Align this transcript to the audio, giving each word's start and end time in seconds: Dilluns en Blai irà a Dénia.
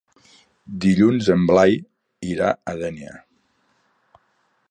Dilluns 0.85 1.27
en 1.35 1.43
Blai 1.51 1.77
irà 2.31 2.49
a 2.73 2.75
Dénia. 2.81 3.13